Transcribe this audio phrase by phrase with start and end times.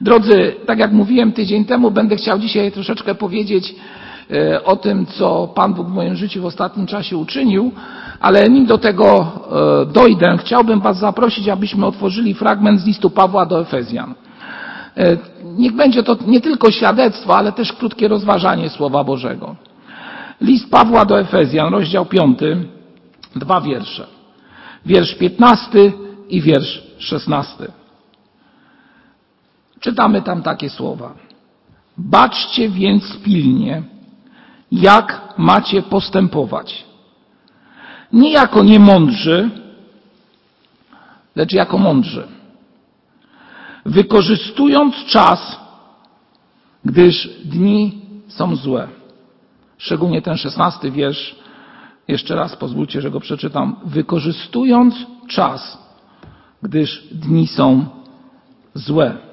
[0.00, 3.74] Drodzy, tak jak mówiłem tydzień temu, będę chciał dzisiaj troszeczkę powiedzieć
[4.30, 7.72] e, o tym, co Pan Bóg w moim życiu w ostatnim czasie uczynił,
[8.20, 9.32] ale nim do tego
[9.82, 14.14] e, dojdę, chciałbym Was zaprosić, abyśmy otworzyli fragment z listu Pawła do Efezjan.
[14.96, 19.56] E, niech będzie to nie tylko świadectwo, ale też krótkie rozważanie Słowa Bożego.
[20.40, 22.38] List Pawła do Efezjan, rozdział 5,
[23.36, 24.06] dwa wiersze.
[24.86, 25.92] Wiersz 15
[26.28, 27.79] i wiersz 16.
[29.80, 31.14] Czytamy tam takie słowa.
[31.98, 33.82] Baczcie więc pilnie,
[34.72, 36.84] jak macie postępować.
[38.12, 39.50] Nie jako niemądrzy,
[41.36, 42.28] lecz jako mądrzy.
[43.86, 45.60] Wykorzystując czas,
[46.84, 48.88] gdyż dni są złe.
[49.78, 51.36] Szczególnie ten szesnasty wiersz,
[52.08, 53.76] jeszcze raz pozwólcie, że go przeczytam.
[53.84, 54.94] Wykorzystując
[55.28, 55.78] czas,
[56.62, 57.84] gdyż dni są
[58.74, 59.29] złe.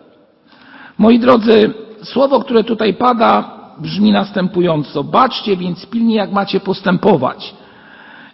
[0.98, 5.04] Moi drodzy, słowo, które tutaj pada, brzmi następująco.
[5.04, 7.56] Baczcie więc pilnie, jak macie postępować.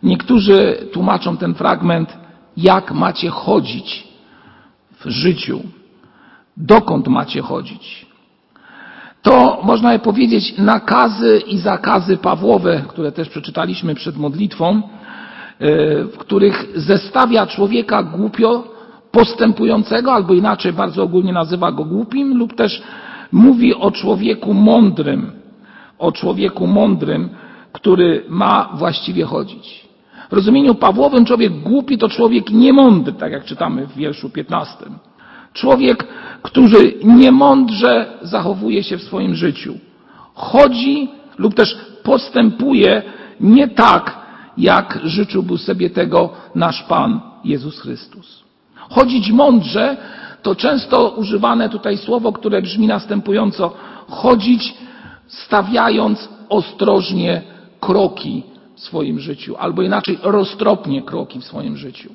[0.04, 2.18] Niektórzy tłumaczą ten fragment,
[2.58, 4.08] jak macie chodzić
[5.00, 5.62] w życiu.
[6.58, 8.06] Dokąd macie chodzić?
[9.22, 14.82] To można by powiedzieć nakazy i zakazy Pawłowe, które też przeczytaliśmy przed modlitwą, e,
[16.04, 18.73] w których zestawia człowieka głupio
[19.14, 22.84] postępującego, albo inaczej bardzo ogólnie nazywa go głupim, lub też
[23.32, 25.32] mówi o człowieku mądrym,
[26.00, 27.30] o człowieku mądrym,
[27.72, 29.90] który ma właściwie chodzić.
[30.30, 34.76] W rozumieniu Pawłowym człowiek głupi to człowiek niemądry, tak jak czytamy w wierszu 15.
[35.54, 36.08] Człowiek,
[36.42, 39.74] który niemądrze zachowuje się w swoim życiu.
[40.34, 43.02] Chodzi lub też postępuje
[43.40, 44.18] nie tak,
[44.58, 48.44] jak życzyłby sobie tego nasz Pan Jezus Chrystus.
[48.76, 49.98] Chodzić mądrze
[50.42, 53.74] to często używane tutaj słowo, które brzmi następująco.
[54.10, 54.74] Chodzić
[55.28, 57.42] stawiając ostrożnie
[57.80, 58.44] kroki
[58.76, 62.10] w swoim życiu, albo inaczej roztropnie kroki w swoim życiu.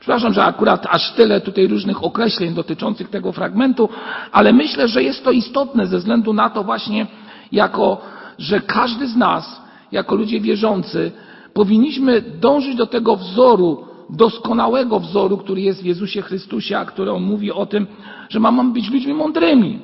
[0.00, 3.88] Przepraszam, że akurat aż tyle tutaj różnych określeń dotyczących tego fragmentu,
[4.32, 7.06] ale myślę, że jest to istotne ze względu na to właśnie,
[7.52, 8.00] jako,
[8.38, 9.60] że każdy z nas,
[9.92, 11.12] jako ludzie wierzący,
[11.54, 17.22] powinniśmy dążyć do tego wzoru doskonałego wzoru, który jest w Jezusie Chrystusie, a który on
[17.22, 17.86] mówi o tym,
[18.28, 19.78] że mamy być ludźmi mądrymi,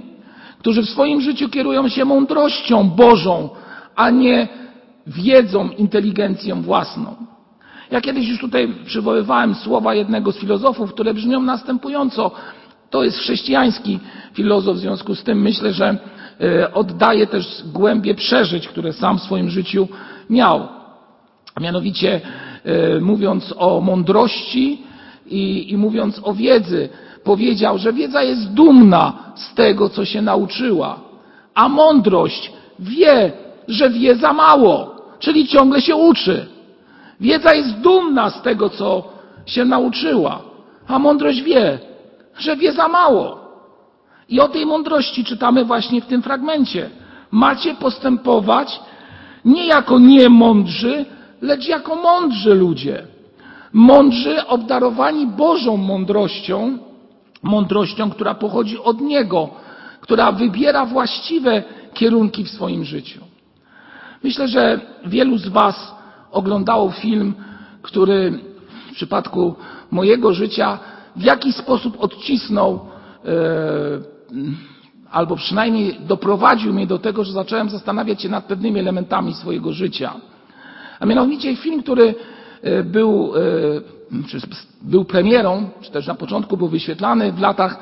[0.59, 3.51] którzy w swoim życiu kierują się mądrością Bożą,
[3.97, 4.49] a nie
[5.06, 7.17] wiedzą, inteligencją własną.
[7.91, 12.31] Ja kiedyś już tutaj przywoływałem słowa jednego z filozofów, które brzmią następująco.
[12.91, 14.00] To jest chrześcijański
[14.33, 15.97] filozof, w związku z tym myślę, że
[16.41, 19.89] e, oddaje też głębie przeżyć, które sam w swoim życiu
[20.31, 20.69] miał.
[21.55, 22.21] A mianowicie
[23.01, 24.83] mówiąc o mądrości
[25.27, 26.89] i, i mówiąc o wiedzy,
[27.25, 31.01] powiedział, że wiedza jest dumna z tego, co się nauczyła,
[31.55, 33.33] a mądrość wie,
[33.69, 36.47] że wie za mało, czyli ciągle się uczy.
[37.21, 39.05] Wiedza jest dumna z tego, co
[39.47, 40.41] się nauczyła,
[40.89, 41.79] a mądrość wie,
[42.39, 43.39] że wie za mało.
[44.29, 46.91] I o tej mądrości czytamy właśnie w tym fragmencie.
[47.31, 48.81] Macie postępować
[49.45, 51.05] nie jako niemądrzy,
[51.43, 53.03] lecz jako mądrzy ludzie.
[53.72, 56.78] Mądrzy, obdarowani Bożą mądrością,
[57.43, 59.50] mądrością, która pochodzi od Niego,
[60.00, 61.62] która wybiera właściwe
[61.94, 63.21] kierunki w swoim życiu.
[64.25, 65.94] Myślę, że wielu z Was
[66.31, 67.34] oglądało film,
[67.82, 68.38] który
[68.91, 69.55] w przypadku
[69.91, 70.78] mojego życia
[71.16, 72.81] w jakiś sposób odcisnął,
[73.25, 73.28] e,
[75.10, 80.15] albo przynajmniej doprowadził mnie do tego, że zacząłem zastanawiać się nad pewnymi elementami swojego życia.
[81.00, 82.14] A mianowicie film, który
[82.62, 83.41] e, był, e,
[84.82, 87.78] był premierą, czy też na początku był wyświetlany w latach,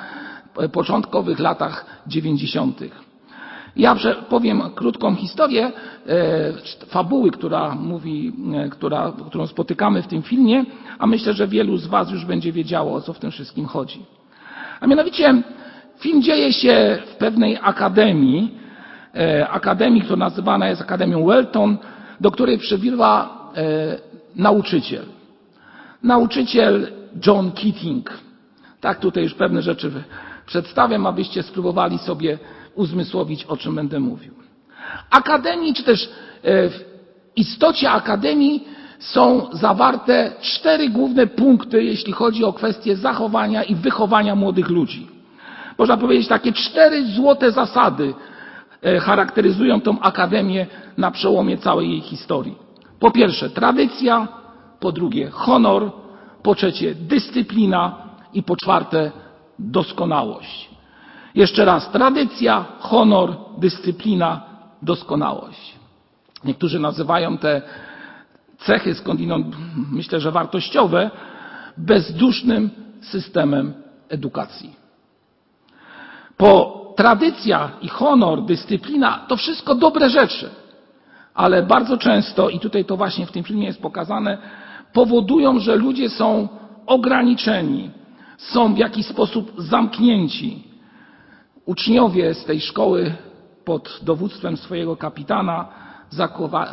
[0.58, 3.06] e, początkowych latach dziewięćdziesiątych.
[3.76, 3.96] Ja
[4.28, 5.72] powiem krótką historię
[6.88, 8.32] fabuły, która mówi,
[8.70, 10.64] która, którą spotykamy w tym filmie,
[10.98, 14.06] a myślę, że wielu z Was już będzie wiedziało, o co w tym wszystkim chodzi.
[14.80, 15.42] A mianowicie
[15.98, 18.54] film dzieje się w pewnej akademii,
[19.50, 21.78] akademii, która nazywana jest Akademią Welton,
[22.20, 23.98] do której przybywa e,
[24.36, 25.04] nauczyciel.
[26.02, 26.92] Nauczyciel
[27.26, 28.10] John Keating.
[28.80, 29.90] Tak tutaj już pewne rzeczy
[30.46, 32.38] przedstawiam, abyście spróbowali sobie
[32.74, 34.34] uzmysłowić, o czym będę mówił.
[35.10, 36.08] Akademii, czy też
[36.42, 36.84] e, w
[37.36, 38.64] istocie Akademii
[38.98, 45.08] są zawarte cztery główne punkty, jeśli chodzi o kwestie zachowania i wychowania młodych ludzi.
[45.78, 48.14] Można powiedzieć takie cztery złote zasady,
[49.00, 50.66] charakteryzują tę akademię
[50.98, 52.58] na przełomie całej jej historii.
[53.00, 54.28] Po pierwsze tradycja,
[54.80, 55.92] po drugie honor,
[56.42, 57.94] po trzecie dyscyplina
[58.34, 59.12] i po czwarte
[59.58, 60.70] doskonałość.
[61.34, 64.40] Jeszcze raz, tradycja, honor, dyscyplina,
[64.82, 65.74] doskonałość.
[66.44, 67.62] Niektórzy nazywają te
[68.58, 69.56] cechy skądinąd,
[69.92, 71.10] myślę, że wartościowe,
[71.76, 72.70] bezdusznym
[73.00, 73.74] systemem
[74.08, 74.76] edukacji.
[76.36, 80.50] Po tradycja i honor, dyscyplina to wszystko dobre rzeczy,
[81.34, 84.38] ale bardzo często, i tutaj to właśnie w tym filmie jest pokazane,
[84.92, 86.48] powodują, że ludzie są
[86.86, 87.90] ograniczeni,
[88.36, 90.64] są w jakiś sposób zamknięci.
[91.66, 93.14] Uczniowie z tej szkoły
[93.64, 95.68] pod dowództwem swojego kapitana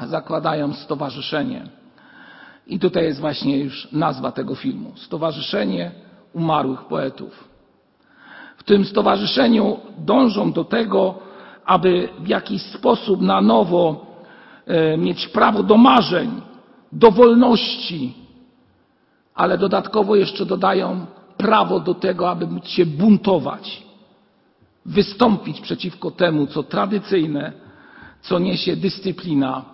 [0.06, 1.64] zakładają stowarzyszenie.
[2.68, 4.92] I tutaj jest właśnie już nazwa tego filmu.
[4.96, 5.92] Stowarzyszenie
[6.34, 7.53] Umarłych Poetów.
[8.66, 11.16] Tym stowarzyszeniu dążą do tego,
[11.66, 14.06] aby w jakiś sposób na nowo
[14.68, 16.42] e, mieć prawo do marzeń,
[16.92, 18.14] do wolności,
[19.36, 21.06] ale dodatkowo jeszcze dodają
[21.38, 23.84] prawo do tego, aby móc się buntować,
[24.86, 27.54] wystąpić przeciwko temu, co tradycyjne,
[28.22, 29.66] co niesie dyscyplina,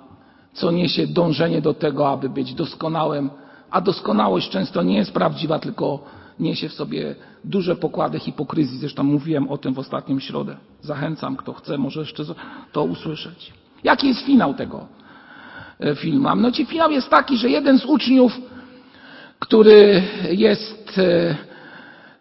[0.54, 3.30] co niesie dążenie do tego, aby być doskonałym,
[3.72, 6.00] a doskonałość często nie jest prawdziwa, tylko
[6.40, 8.80] niesie w sobie duże pokłady hipokryzji.
[8.80, 10.58] Zresztą mówiłem o tym w ostatnią środę.
[10.82, 12.24] Zachęcam, kto chce, może jeszcze
[12.72, 13.54] to usłyszeć.
[13.84, 14.88] Jaki jest finał tego
[15.80, 16.28] e, filmu?
[16.28, 18.42] A mianowicie finał jest taki, że jeden z uczniów,
[19.40, 21.36] który jest e,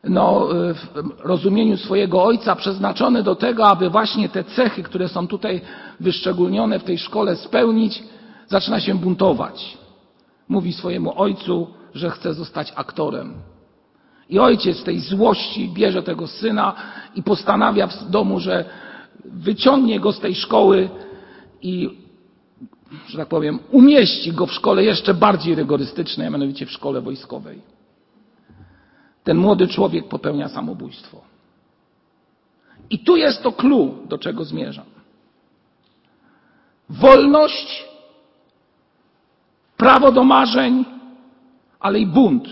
[0.05, 5.61] no, w rozumieniu swojego ojca przeznaczony do tego, aby właśnie te cechy, które są tutaj
[6.01, 8.03] wyszczególnione w tej szkole spełnić,
[8.47, 9.79] zaczyna się buntować.
[10.49, 13.35] Mówi swojemu ojcu, że chce zostać aktorem.
[14.29, 16.75] I ojciec z tej złości bierze tego syna
[17.15, 18.65] i postanawia w domu, że
[19.25, 20.89] wyciągnie go z tej szkoły
[21.63, 21.99] i,
[23.07, 27.61] że tak powiem, umieści go w szkole jeszcze bardziej rygorystycznej, a mianowicie w szkole wojskowej.
[29.25, 31.21] Ten młody człowiek popełnia samobójstwo.
[32.91, 34.85] I tu jest to clue, do czego zmierzam.
[36.91, 37.85] Wolność,
[39.77, 40.85] prawo do marzeń,
[41.81, 42.49] ale i bunt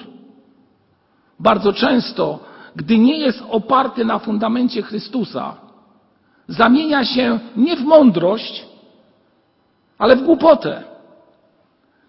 [1.40, 2.38] bardzo często,
[2.76, 5.54] gdy nie jest oparty na fundamencie Chrystusa,
[6.48, 8.66] zamienia się nie w mądrość,
[9.98, 10.82] ale w głupotę,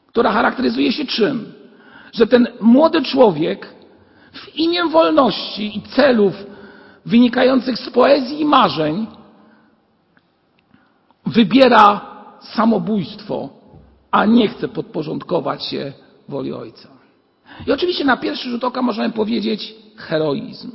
[0.08, 1.54] która charakteryzuje się czym?
[2.14, 3.74] Że ten młody człowiek
[4.34, 6.34] w imię wolności i celów
[7.06, 9.08] wynikających z poezji i marzeń
[11.26, 12.02] wybiera
[12.42, 13.50] samobójstwo,
[14.12, 15.94] a nie chce podporządkować się
[16.30, 16.97] woli Ojca.
[17.68, 20.72] I oczywiście na pierwszy rzut oka możemy powiedzieć heroizm.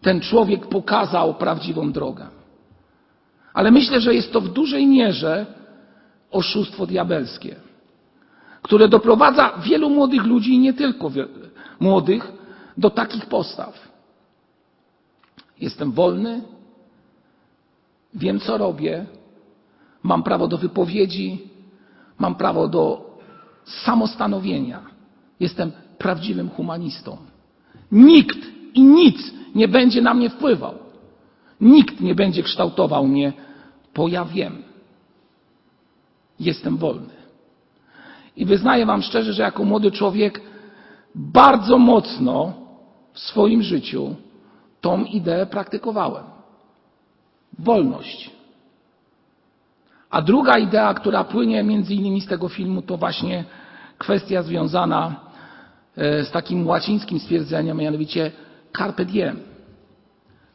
[0.00, 2.26] Ten człowiek pokazał prawdziwą drogę.
[3.54, 5.46] Ale myślę, że jest to w dużej mierze
[6.30, 7.56] oszustwo diabelskie,
[8.62, 11.10] które doprowadza wielu młodych ludzi, i nie tylko
[11.80, 12.32] młodych,
[12.76, 13.88] do takich postaw.
[15.60, 16.42] Jestem wolny,
[18.14, 19.06] wiem co robię,
[20.02, 21.48] mam prawo do wypowiedzi,
[22.18, 23.10] mam prawo do
[23.64, 24.95] samostanowienia.
[25.40, 27.16] Jestem prawdziwym humanistą.
[27.92, 28.38] Nikt
[28.74, 30.74] i nic nie będzie na mnie wpływał.
[31.60, 33.32] Nikt nie będzie kształtował mnie,
[33.94, 34.62] bo ja wiem.
[36.40, 37.14] Jestem wolny.
[38.36, 40.40] I wyznaję Wam szczerze, że jako młody człowiek
[41.14, 42.52] bardzo mocno
[43.12, 44.16] w swoim życiu
[44.80, 46.24] tą ideę praktykowałem.
[47.58, 48.30] Wolność.
[50.10, 53.44] A druga idea, która płynie między innymi z tego filmu, to właśnie
[53.98, 55.25] kwestia związana
[55.96, 58.32] z takim łacińskim stwierdzeniem, mianowicie
[58.78, 59.40] carpe diem.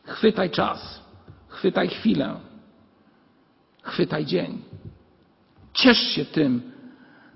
[0.04, 1.02] Chwytaj czas,
[1.48, 2.36] chwytaj chwilę,
[3.82, 4.62] chwytaj dzień.
[5.74, 6.72] Ciesz się tym,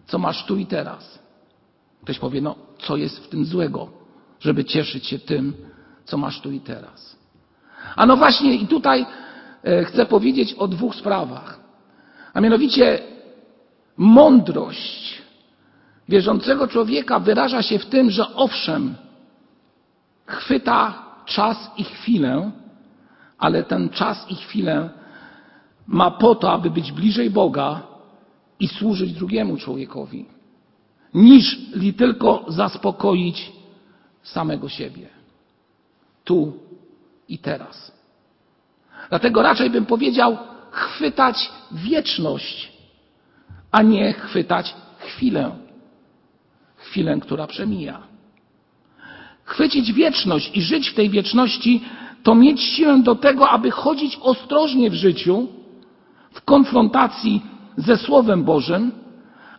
[0.07, 1.19] co masz tu i teraz.
[2.03, 3.89] Ktoś powie, no co jest w tym złego,
[4.39, 5.53] żeby cieszyć się tym,
[6.05, 7.15] co masz tu i teraz.
[7.95, 9.05] A no właśnie i tutaj
[9.63, 11.59] e, chcę powiedzieć o dwóch sprawach.
[12.33, 12.99] A mianowicie
[13.97, 15.21] mądrość
[16.09, 18.95] wierzącego człowieka wyraża się w tym, że owszem,
[20.25, 22.51] chwyta czas i chwilę,
[23.37, 24.89] ale ten czas i chwilę
[25.87, 27.81] ma po to, aby być bliżej Boga
[28.59, 30.25] i służyć drugiemu człowiekowi,
[31.13, 33.51] niż li tylko zaspokoić
[34.23, 35.07] samego siebie.
[36.23, 36.53] Tu
[37.27, 37.91] i teraz.
[39.09, 40.37] Dlatego raczej bym powiedział
[40.71, 42.71] chwytać wieczność,
[43.71, 45.64] a nie chwytać chwilę
[46.85, 47.99] chwilę, która przemija.
[49.43, 51.83] Chwycić wieczność i żyć w tej wieczności
[52.23, 55.47] to mieć siłę do tego, aby chodzić ostrożnie w życiu,
[56.31, 57.41] w konfrontacji
[57.77, 58.91] ze Słowem Bożym,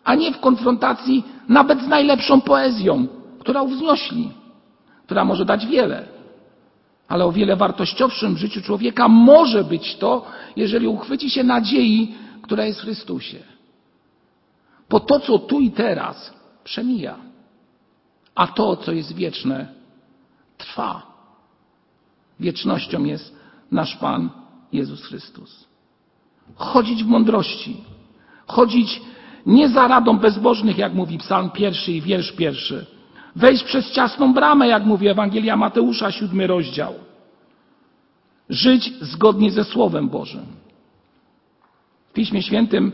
[0.05, 3.07] a nie w konfrontacji nawet z najlepszą poezją,
[3.39, 4.31] która uwznośli,
[5.05, 6.09] która może dać wiele,
[7.09, 12.65] Ale o wiele wartościowszym w życiu człowieka może być to, jeżeli uchwyci się nadziei, która
[12.65, 13.39] jest w Chrystusie.
[14.91, 16.35] Bo to, co tu i teraz,
[16.67, 17.17] przemija,
[18.35, 19.69] a to, co jest wieczne,
[20.59, 21.03] trwa.
[22.41, 23.37] Wiecznością jest
[23.71, 24.31] nasz Pan
[24.73, 25.67] Jezus Chrystus.
[26.57, 27.77] Chodzić w mądrości,
[28.47, 29.01] chodzić
[29.47, 32.87] nie za radą bezbożnych, jak mówi Psalm pierwszy i wiersz pierwszy.
[33.37, 36.95] Wejść przez ciasną bramę, jak mówi Ewangelia Mateusza, siódmy rozdział.
[38.51, 40.47] Żyć zgodnie ze Słowem Bożym.
[42.09, 42.93] W Piśmie Świętym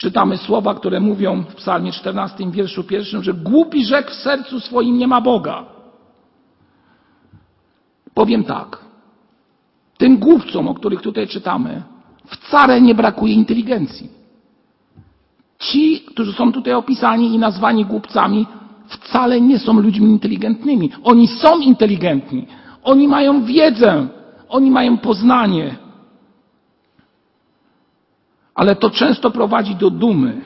[0.00, 4.98] czytamy słowa, które mówią w Psalmie 14, wierszu pierwszym, że głupi rzekł w sercu swoim
[4.98, 5.64] nie ma Boga.
[8.14, 8.78] Powiem tak.
[9.98, 11.82] Tym głupcom, o których tutaj czytamy,
[12.26, 14.10] wcale nie brakuje inteligencji.
[15.58, 18.46] Ci, którzy są tutaj opisani i nazwani głupcami,
[18.86, 20.90] wcale nie są ludźmi inteligentnymi.
[21.04, 22.46] Oni są inteligentni.
[22.82, 24.06] Oni mają wiedzę.
[24.48, 25.76] Oni mają poznanie.
[28.60, 30.40] Ale to często prowadzi do dumy.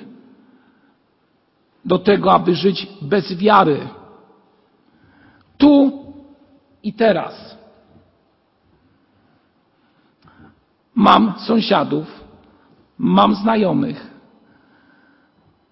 [1.84, 3.88] Do tego, aby żyć bez wiary.
[5.58, 5.92] Tu
[6.82, 7.58] i teraz.
[10.94, 12.24] Mam sąsiadów,
[12.98, 14.10] mam znajomych,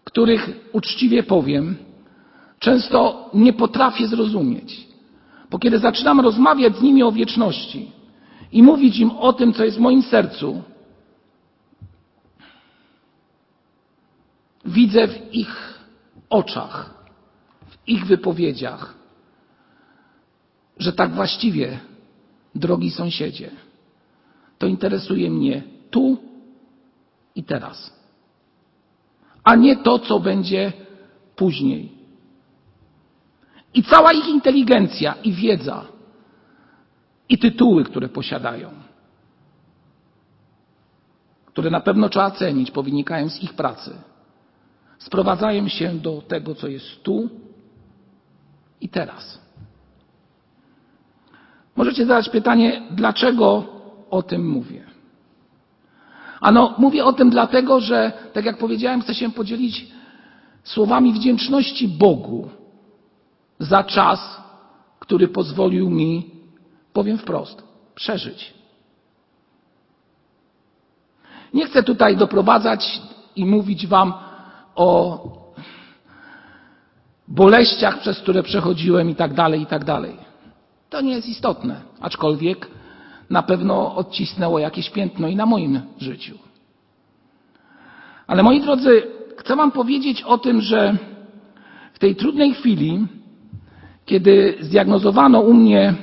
[0.05, 1.77] których uczciwie powiem,
[2.59, 4.89] często nie potrafię zrozumieć.
[5.51, 7.91] Bo kiedy zaczynam rozmawiać z nimi o wieczności
[8.53, 10.63] i mówić im o tym, co jest w moim sercu,
[14.73, 15.79] widzę w ich
[16.31, 17.05] oczach,
[17.67, 18.95] w ich wypowiedziach,
[20.79, 21.79] że tak właściwie,
[22.55, 23.51] drogi sąsiedzie,
[24.59, 26.17] to interesuje mnie tu
[27.35, 28.03] i teraz
[29.45, 30.73] a nie to, co będzie
[31.37, 31.93] później.
[33.75, 35.85] I cała ich inteligencja i wiedza
[37.29, 38.71] i tytuły, które posiadają,
[41.47, 43.91] które na pewno trzeba cenić, bo wynikają z ich pracy,
[45.05, 47.29] sprowadzają się do tego, co jest tu
[48.81, 49.39] i teraz.
[51.77, 53.65] Możecie zadać pytanie, dlaczego
[54.11, 54.85] o tym mówię?
[56.41, 59.87] Ano, mówię o tym dlatego, że, tak jak powiedziałem, chcę się podzielić
[60.65, 62.49] słowami wdzięczności Bogu
[63.59, 64.41] za czas,
[64.99, 66.31] który pozwolił mi,
[66.93, 67.63] powiem wprost,
[67.95, 68.55] przeżyć.
[71.55, 73.01] Nie chcę tutaj doprowadzać
[73.37, 74.15] i mówić Wam
[74.75, 75.21] o
[77.29, 80.17] boleściach, przez które przechodziłem i tak dalej, i tak dalej.
[80.91, 82.69] To nie jest istotne, aczkolwiek
[83.31, 86.39] na pewno odcisnęło jakieś piętno i na moim życiu.
[88.27, 89.03] Ale moi drodzy,
[89.37, 90.97] chcę Wam powiedzieć o tym, że
[91.93, 93.07] w tej trudnej chwili,
[94.05, 95.95] kiedy zdiagnozowano u mnie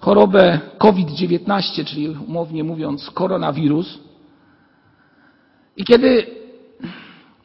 [0.00, 3.98] chorobę COVID-19, czyli umownie mówiąc koronawirus,
[5.76, 6.37] i kiedy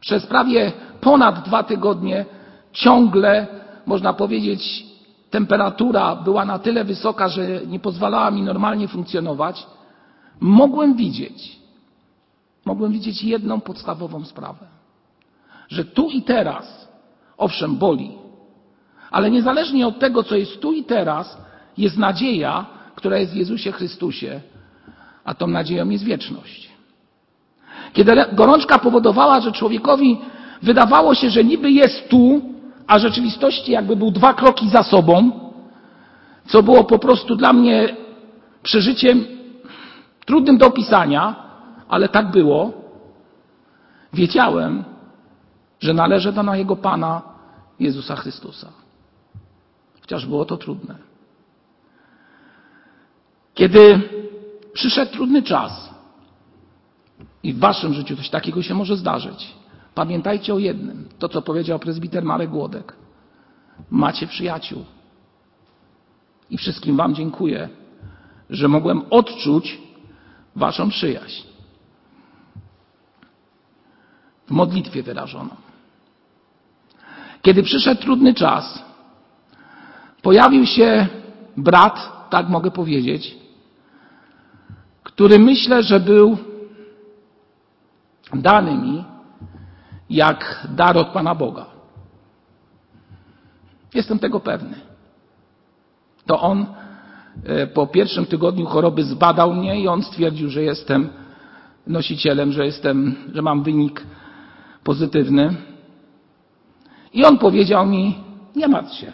[0.03, 2.25] przez prawie ponad dwa tygodnie
[2.73, 3.47] ciągle,
[3.85, 4.85] można powiedzieć,
[5.29, 9.67] temperatura była na tyle wysoka, że nie pozwalała mi normalnie funkcjonować,
[10.39, 11.59] mogłem widzieć,
[12.65, 14.65] mogłem widzieć jedną podstawową sprawę.
[15.69, 16.89] Że tu i teraz,
[17.37, 18.11] owszem, boli,
[19.11, 21.37] ale niezależnie od tego, co jest tu i teraz,
[21.77, 24.41] jest nadzieja, która jest w Jezusie Chrystusie,
[25.23, 26.72] a tą nadzieją jest wieczność.
[27.93, 30.17] Kiedy gorączka powodowała, że człowiekowi
[30.61, 32.41] wydawało się, że niby jest tu,
[32.87, 35.31] a rzeczywistości jakby był dwa kroki za sobą,
[36.47, 37.95] co było po prostu dla mnie
[38.63, 39.25] przeżyciem
[40.25, 41.35] trudnym do opisania,
[41.89, 42.71] ale tak było.
[44.13, 44.83] Wiedziałem,
[45.79, 47.21] że należę do mojego Pana
[47.79, 48.67] Jezusa Chrystusa.
[50.01, 50.95] Chociaż było to trudne.
[53.53, 54.01] Kiedy
[54.73, 55.92] przyszedł trudny czas
[57.43, 59.53] i w waszym życiu coś takiego się może zdarzyć,
[59.95, 62.95] Pamiętajcie o jednym, to co powiedział prezbiter Marek Głodek.
[63.89, 64.85] Macie przyjaciół.
[66.49, 67.69] I wszystkim Wam dziękuję,
[68.49, 69.81] że mogłem odczuć
[70.55, 71.43] Waszą przyjaźń.
[74.47, 75.55] W modlitwie wyrażoną.
[77.41, 78.83] Kiedy przyszedł trudny czas,
[80.21, 81.07] pojawił się
[81.57, 83.37] brat, tak mogę powiedzieć,
[85.03, 86.37] który myślę, że był
[88.33, 89.03] dany mi
[90.09, 91.65] jak dar od Pana Boga.
[93.93, 94.75] Jestem tego pewny.
[96.25, 96.65] To on
[97.45, 101.09] e, po pierwszym tygodniu choroby zbadał mnie i on stwierdził, że jestem
[101.87, 104.05] nosicielem, że jestem, że mam wynik
[104.83, 105.55] pozytywny.
[107.13, 108.15] I on powiedział mi,
[108.55, 109.13] nie martw się.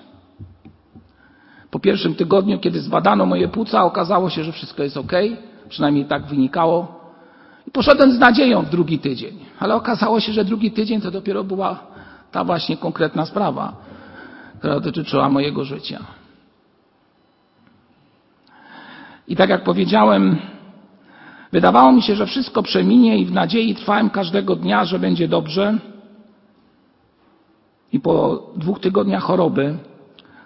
[1.71, 5.11] Po pierwszym tygodniu, kiedy zbadano moje płuca, okazało się, że wszystko jest ok,
[5.69, 6.98] przynajmniej tak wynikało.
[7.73, 11.79] Poszedłem z nadzieją w drugi tydzień, ale okazało się, że drugi tydzień to dopiero była
[12.31, 13.73] ta właśnie konkretna sprawa,
[14.59, 15.99] która dotyczyła mojego życia.
[19.27, 20.37] I tak jak powiedziałem,
[21.51, 25.77] wydawało mi się, że wszystko przeminie i w nadziei trwałem każdego dnia, że będzie dobrze.
[27.93, 29.77] I po dwóch tygodniach choroby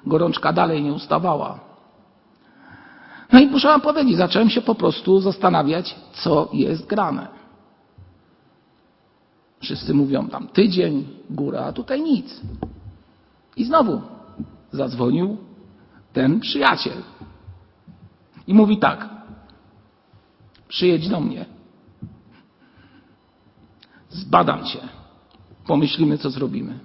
[0.06, 1.60] gorączka dalej nie ustawała.
[3.34, 7.28] No i muszę wam powiedzieć, zacząłem się po prostu zastanawiać, co jest grane.
[9.60, 12.42] Wszyscy mówią tam tydzień, góra, a tutaj nic.
[13.58, 14.02] I znowu
[14.72, 15.38] zadzwonił
[16.14, 16.98] ten przyjaciel.
[18.48, 19.10] I mówi tak:
[20.68, 21.46] przyjedź do mnie.
[24.10, 24.80] Zbadam cię.
[25.68, 26.80] Pomyślimy, co zrobimy.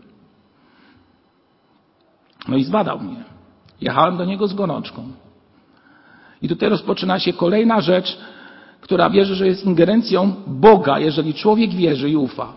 [2.49, 3.25] No i zbadał mnie.
[3.81, 5.09] Jechałem do niego z gorączką.
[6.42, 8.18] I tutaj rozpoczyna się kolejna rzecz,
[8.80, 12.52] która wierzy, że jest ingerencją Boga, jeżeli człowiek wierzy i ufa.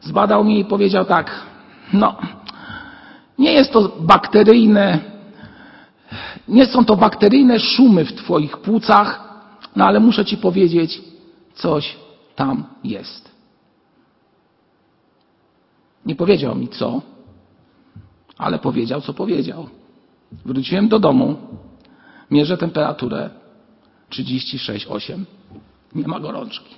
[0.00, 1.42] Zbadał mnie i powiedział tak:
[1.92, 2.16] No,
[3.38, 4.98] nie jest to bakteryjne,
[6.48, 9.24] nie są to bakteryjne szumy w Twoich płucach,
[9.76, 11.02] no ale muszę Ci powiedzieć,
[11.54, 11.96] coś
[12.36, 13.34] tam jest.
[16.06, 17.02] Nie powiedział mi co,
[18.38, 19.68] ale powiedział, co powiedział.
[20.44, 21.36] Wróciłem do domu,
[22.30, 23.30] mierzę temperaturę
[24.10, 25.24] 36,8.
[25.94, 26.74] Nie ma gorączki.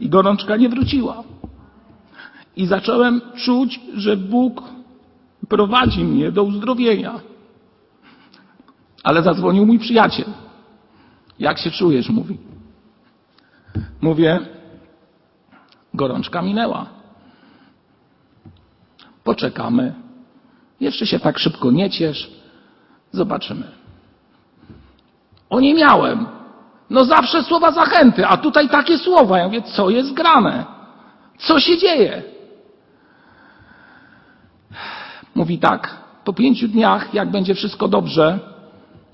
[0.00, 1.24] I gorączka nie wróciła.
[2.56, 4.62] I zacząłem czuć, że Bóg
[5.48, 7.20] prowadzi mnie do uzdrowienia.
[9.04, 10.26] Ale zadzwonił mój przyjaciel.
[11.38, 12.08] Jak się czujesz?
[12.08, 12.38] Mówi.
[14.00, 14.40] Mówię,
[15.94, 16.86] gorączka minęła.
[19.24, 20.01] Poczekamy.
[20.80, 22.30] Jeszcze się tak szybko nie ciesz.
[23.12, 23.66] Zobaczymy.
[25.50, 26.26] O nie miałem.
[26.90, 29.38] No zawsze słowa zachęty, a tutaj takie słowa.
[29.38, 30.64] Ja mówię, co jest grane?
[31.38, 32.22] Co się dzieje?
[35.34, 38.38] Mówi tak, po pięciu dniach, jak będzie wszystko dobrze,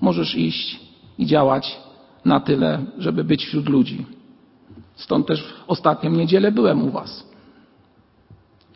[0.01, 0.79] możesz iść
[1.17, 1.79] i działać
[2.25, 4.05] na tyle, żeby być wśród ludzi.
[4.95, 7.23] Stąd też w ostatnią niedzielę byłem u Was.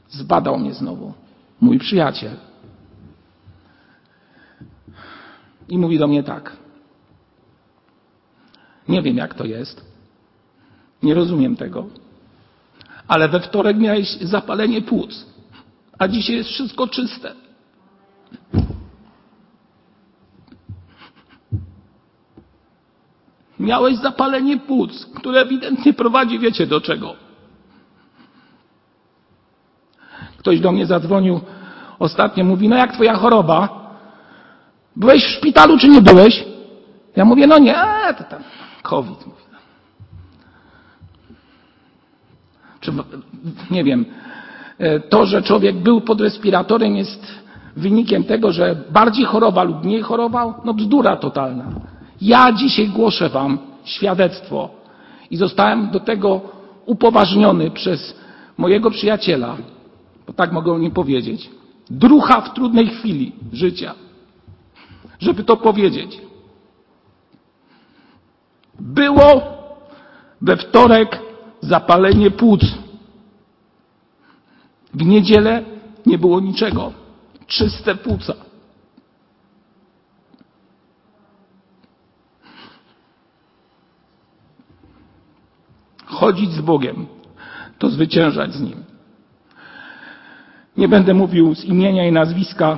[0.10, 1.14] Zbadał mnie znowu
[1.62, 2.36] mój przyjaciel.
[5.70, 6.58] I mówi do mnie tak.
[8.88, 9.86] Nie wiem, jak to jest.
[11.04, 11.86] Nie rozumiem tego.
[13.08, 15.26] Ale we wtorek miałeś zapalenie płuc,
[16.00, 17.36] a dzisiaj jest wszystko czyste.
[23.60, 27.16] Miałeś zapalenie płuc, które ewidentnie prowadzi, wiecie do czego.
[30.38, 31.42] Ktoś do mnie zadzwonił
[32.00, 33.83] ostatnio, mówi, no jak twoja choroba?
[34.96, 36.46] Byłeś w szpitalu czy nie byłeś?
[37.16, 37.76] Ja mówię, no nie,
[38.18, 38.44] to tam
[38.84, 39.26] COVID.
[42.80, 42.92] Czy,
[43.72, 44.06] nie wiem,
[44.78, 47.44] e, to, że człowiek był pod respiratorem jest
[47.76, 50.54] wynikiem tego, że bardziej chorował lub mniej chorował?
[50.66, 51.66] No bzdura totalna.
[52.22, 54.70] Ja dzisiaj głoszę wam świadectwo
[55.32, 56.42] i zostałem do tego
[56.86, 58.16] upoważniony przez
[58.58, 59.58] mojego przyjaciela,
[60.28, 61.50] bo tak mogę o nim powiedzieć,
[61.90, 63.94] drucha w trudnej chwili życia,
[65.24, 66.22] żeby to powiedzieć.
[68.80, 69.42] Było
[70.42, 71.20] we wtorek
[71.62, 72.62] zapalenie płuc.
[74.94, 75.64] W niedzielę
[76.06, 76.94] nie było niczego.
[77.48, 78.34] Czyste płuca.
[86.06, 87.06] Chodzić z Bogiem
[87.80, 88.84] to zwyciężać z Nim.
[90.78, 92.78] Nie będę mówił z imienia i nazwiska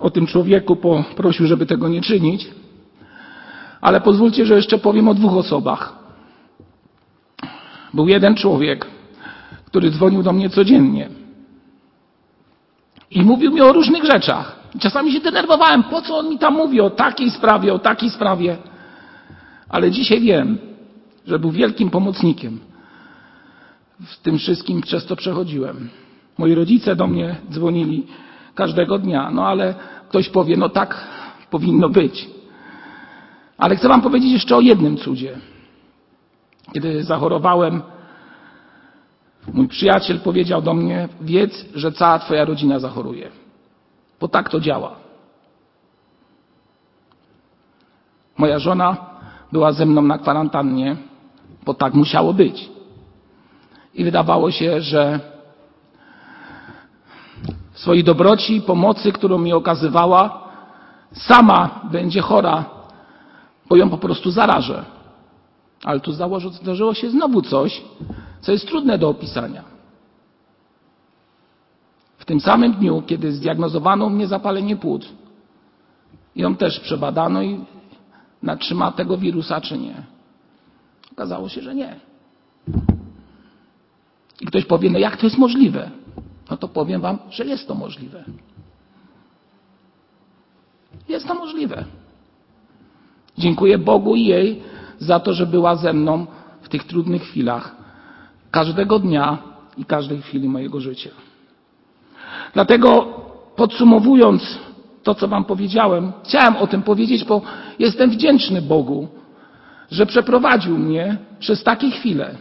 [0.00, 2.48] o tym człowieku, poprosił, żeby tego nie czynić,
[3.80, 5.98] ale pozwólcie, że jeszcze powiem o dwóch osobach.
[7.94, 8.86] Był jeden człowiek,
[9.64, 11.08] który dzwonił do mnie codziennie
[13.10, 14.56] i mówił mi o różnych rzeczach.
[14.80, 18.56] Czasami się denerwowałem, po co on mi tam mówi o takiej sprawie, o takiej sprawie.
[19.68, 20.58] Ale dzisiaj wiem,
[21.26, 22.60] że był wielkim pomocnikiem
[24.00, 25.88] w tym wszystkim, przez co przechodziłem.
[26.38, 28.06] Moi rodzice do mnie dzwonili
[28.56, 29.74] każdego dnia, no ale
[30.08, 31.06] ktoś powie, no tak
[31.50, 32.28] powinno być.
[33.58, 35.38] Ale chcę Wam powiedzieć jeszcze o jednym cudzie.
[36.72, 37.82] Kiedy zachorowałem,
[39.52, 43.30] mój przyjaciel powiedział do mnie: Wiedz, że cała Twoja rodzina zachoruje.
[44.20, 44.96] Bo tak to działa.
[48.38, 48.96] Moja żona
[49.52, 50.96] była ze mną na kwarantannie,
[51.64, 52.68] bo tak musiało być.
[53.94, 55.20] I wydawało się, że
[57.76, 60.48] swojej dobroci pomocy, którą mi okazywała,
[61.12, 62.64] sama będzie chora,
[63.68, 64.84] bo ją po prostu zarażę.
[65.84, 66.12] Ale tu
[66.52, 67.82] zdarzyło się znowu coś,
[68.40, 69.64] co jest trudne do opisania.
[72.18, 75.08] W tym samym dniu, kiedy zdiagnozowano mnie zapalenie płuc,
[76.36, 77.64] ją też przebadano i
[78.42, 80.02] natrzyma tego wirusa, czy nie.
[81.12, 82.00] Okazało się, że nie.
[84.40, 85.90] I ktoś powie, no jak to jest możliwe?
[86.50, 88.24] No to powiem Wam, że jest to możliwe.
[91.08, 91.84] Jest to możliwe.
[93.38, 94.62] Dziękuję Bogu i jej
[94.98, 96.26] za to, że była ze mną
[96.62, 97.76] w tych trudnych chwilach,
[98.50, 99.38] każdego dnia
[99.76, 101.10] i każdej chwili mojego życia.
[102.54, 103.06] Dlatego
[103.56, 104.58] podsumowując
[105.02, 107.42] to, co Wam powiedziałem, chciałem o tym powiedzieć, bo
[107.78, 109.08] jestem wdzięczny Bogu,
[109.90, 112.34] że przeprowadził mnie przez takie chwile.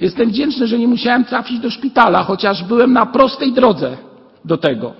[0.00, 3.96] Jestem wdzięczny, że nie musiałem trafić do szpitala, chociaż byłem na prostej drodze
[4.44, 4.92] do tego.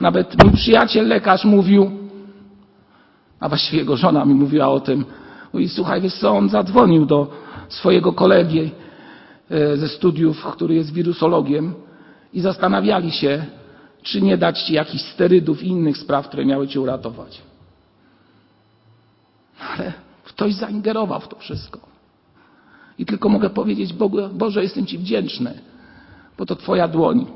[0.00, 1.90] Nawet mój przyjaciel lekarz mówił,
[3.40, 5.04] a właściwie jego żona mi mówiła o tym,
[5.52, 7.30] mówi, słuchaj, wiesz co, on zadzwonił do
[7.68, 8.70] swojego kolegi
[9.50, 11.74] e, ze studiów, który jest wirusologiem
[12.32, 13.44] i zastanawiali się,
[14.02, 17.42] czy nie dać ci jakichś sterydów i innych spraw, które miały cię uratować.
[19.60, 19.92] Ale
[20.24, 21.89] ktoś zaingerował w to wszystko.
[23.00, 25.60] I tylko mogę powiedzieć Bogu, Boże, jestem Ci wdzięczny,
[26.38, 27.26] bo to Twoja dłoń.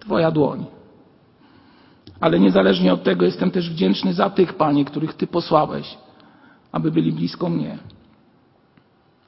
[0.00, 0.64] Twoja dłoń.
[2.20, 5.98] Ale niezależnie od tego jestem też wdzięczny za tych, Panie, których Ty posłałeś,
[6.72, 7.78] aby byli blisko mnie.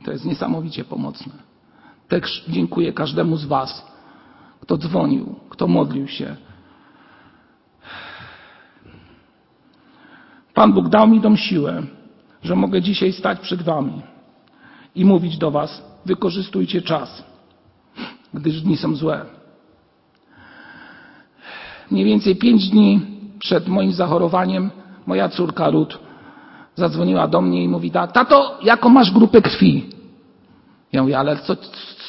[0.04, 1.32] To jest niesamowicie pomocne.
[2.08, 3.86] Też dziękuję każdemu z Was,
[4.60, 6.36] kto dzwonił, kto modlił się.
[10.54, 11.82] Pan Bóg dał mi tą siłę,
[12.46, 14.02] że mogę dzisiaj stać przed Wami
[14.94, 17.24] i mówić do Was: wykorzystujcie czas,
[18.34, 19.24] gdyż dni są złe.
[21.90, 23.00] Mniej więcej pięć dni
[23.38, 24.70] przed moim zachorowaniem
[25.06, 25.98] moja córka Ruth
[26.74, 29.90] zadzwoniła do mnie i mówi tak, tato, jaką masz grupę krwi?
[30.92, 31.56] Ja mówię, ale co,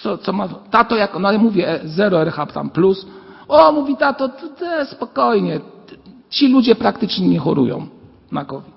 [0.04, 3.06] co, co ma, tato, jak, no ja mówię, zero RH tam plus.
[3.48, 5.60] O, mówi tato, to, to spokojnie,
[6.30, 7.88] ci ludzie praktycznie nie chorują
[8.32, 8.77] na COVID.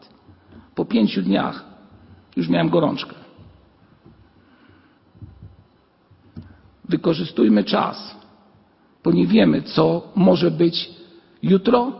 [0.74, 1.64] Po pięciu dniach
[2.36, 3.14] już miałem gorączkę.
[6.88, 8.16] Wykorzystujmy czas,
[9.04, 10.90] bo nie wiemy, co może być
[11.42, 11.92] jutro,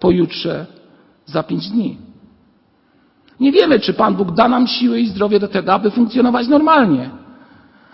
[0.00, 0.66] pojutrze,
[1.26, 1.98] za pięć dni.
[3.40, 7.10] Nie wiemy, czy Pan Bóg da nam siłę i zdrowie do tego, aby funkcjonować normalnie.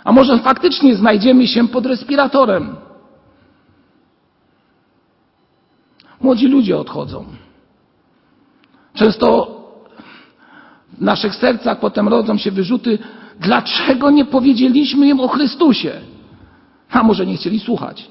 [0.04, 2.76] A może faktycznie znajdziemy się pod respiratorem.
[6.20, 7.24] Młodzi ludzie odchodzą.
[8.94, 9.53] Często
[10.98, 12.98] w naszych sercach potem rodzą się wyrzuty,
[13.40, 15.92] dlaczego nie powiedzieliśmy im o Chrystusie?
[16.90, 18.10] A może nie chcieli słuchać.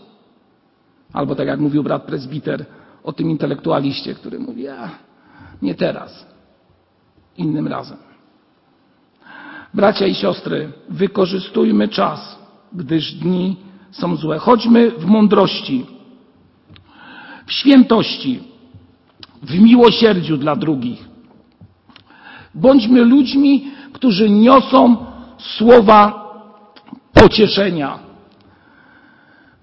[1.14, 2.66] Albo tak jak mówił brat prezbiter
[3.04, 4.90] o tym intelektualiście, który mówi, a
[5.62, 6.26] nie teraz,
[7.38, 7.98] innym razem.
[9.74, 12.40] Bracia i siostry, wykorzystujmy czas,
[12.74, 13.58] gdyż dni
[13.92, 14.40] są złe.
[14.40, 15.86] Chodźmy w mądrości,
[17.46, 18.44] w świętości,
[19.44, 21.13] w miłosierdziu dla drugich.
[22.56, 24.98] Bądźmy ludźmi, którzy niosą
[25.38, 26.24] słowa
[27.14, 28.00] pocieszenia.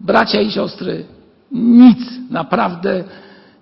[0.01, 1.05] Bracia i siostry,
[1.53, 1.99] nic,
[2.31, 3.05] naprawdę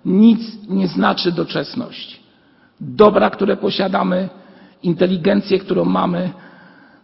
[0.05, 2.19] nic nie znaczy doczesność.
[2.81, 4.29] Dobra, które posiadamy,
[4.83, 6.31] inteligencję, którą mamy,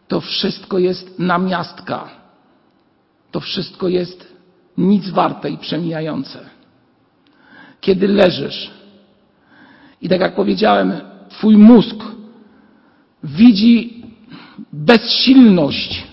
[0.07, 2.09] to wszystko jest namiastka.
[3.31, 4.35] To wszystko jest
[4.77, 6.39] nic warte i przemijające.
[7.81, 8.71] Kiedy leżysz
[10.01, 10.93] i tak jak powiedziałem,
[11.29, 12.14] twój mózg
[13.23, 14.03] widzi
[14.73, 16.07] bezsilność,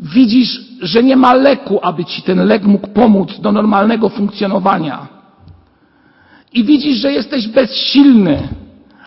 [0.00, 5.08] widzisz, że nie ma leku, aby ci ten lek mógł pomóc do normalnego funkcjonowania.
[6.52, 8.48] I widzisz, że jesteś bezsilny,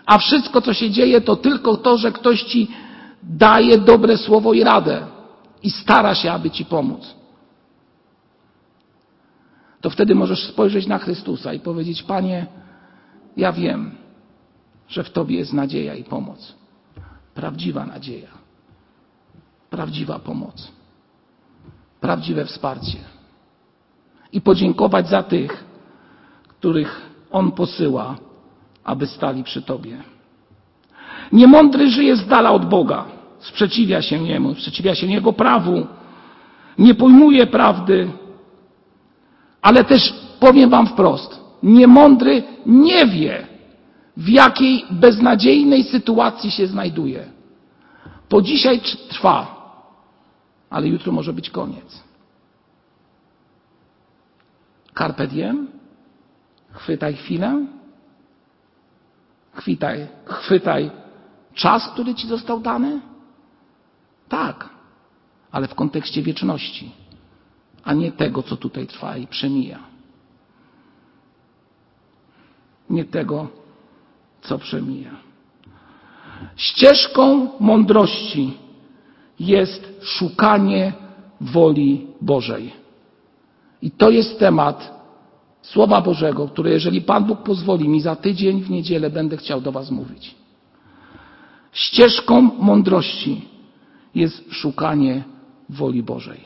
[0.06, 2.68] a wszystko, co się dzieje, to tylko to, że ktoś ci
[3.22, 5.06] daje dobre słowo i radę
[5.62, 7.14] i stara się, aby ci pomóc.
[9.80, 12.46] To wtedy możesz spojrzeć na Chrystusa i powiedzieć: Panie,
[13.36, 13.90] ja wiem,
[14.88, 16.54] że w Tobie jest nadzieja i pomoc.
[17.34, 18.30] Prawdziwa nadzieja,
[19.70, 20.72] prawdziwa pomoc,
[22.00, 22.98] prawdziwe wsparcie.
[24.32, 25.64] I podziękować za tych,
[26.48, 28.16] których On posyła
[28.88, 29.96] aby stali przy Tobie.
[31.32, 33.04] Niemądry żyje z dala od Boga,
[33.38, 35.86] sprzeciwia się Niemu, sprzeciwia się Jego prawu,
[36.78, 38.10] nie pojmuje prawdy,
[39.62, 43.46] ale też powiem Wam wprost, niemądry nie wie,
[44.18, 47.30] w jakiej beznadziejnej sytuacji się znajduje.
[48.28, 49.58] Po dzisiaj trwa,
[50.70, 52.02] ale jutro może być koniec.
[54.98, 55.68] Carpe diem?
[56.70, 57.66] Chwytaj chwilę?
[59.52, 60.90] Chwytaj, chwytaj
[61.54, 63.00] czas, który ci został dany?
[64.28, 64.68] Tak,
[65.50, 66.90] ale w kontekście wieczności,
[67.84, 69.78] a nie tego, co tutaj trwa i przemija.
[72.90, 73.48] Nie tego,
[74.48, 75.10] co przemija.
[76.56, 78.52] Ścieżką mądrości
[79.40, 80.92] jest szukanie
[81.40, 82.72] woli Bożej.
[83.82, 84.98] I to jest temat
[85.62, 89.72] Słowa Bożego, które jeżeli Pan Bóg pozwoli mi za tydzień w niedzielę będę chciał do
[89.72, 90.34] Was mówić.
[91.72, 93.48] Ścieżką mądrości
[94.14, 95.24] jest szukanie
[95.68, 96.40] woli Bożej.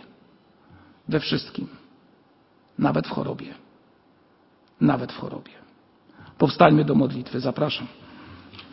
[1.08, 1.68] We wszystkim.
[2.78, 3.54] Nawet w chorobie.
[4.80, 5.61] Nawet w chorobie.
[6.42, 7.40] Powstańmy do modlitwy.
[7.40, 7.86] Zapraszam.